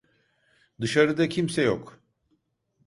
[0.81, 1.99] Dışarıda kimse yok.